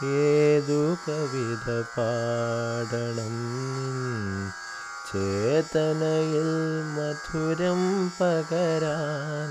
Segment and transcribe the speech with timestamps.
[0.00, 1.64] ഏതു കവിത
[1.94, 3.34] പാടണം
[5.08, 6.48] ചേതനയിൽ
[6.96, 7.80] മധുരം
[8.20, 9.48] പകരാൻ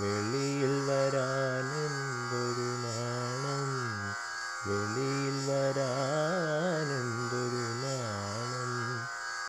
[0.00, 3.70] വെളിയിൽ വരാനെന്തൊരു നാണം?
[4.66, 5.09] വെളി